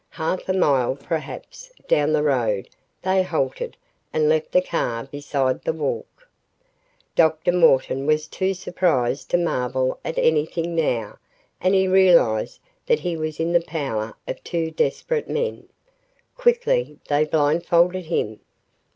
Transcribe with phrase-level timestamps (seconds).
[0.09, 2.67] Half a mile, perhaps, down the road,
[3.03, 3.77] they halted
[4.11, 6.27] and left the car beside the walk.
[7.15, 7.51] Dr.
[7.51, 11.19] Morton was too surprised to marvel at anything now
[11.61, 15.69] and he realized that he was in the power of two desperate men.
[16.35, 18.39] Quickly, they blindfolded him.